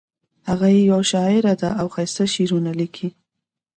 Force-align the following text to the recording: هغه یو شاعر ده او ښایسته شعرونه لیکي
هغه 0.49 0.67
یو 0.91 1.01
شاعر 1.11 1.45
ده 1.61 1.69
او 1.79 1.87
ښایسته 1.93 2.23
شعرونه 2.33 2.71
لیکي 2.79 3.07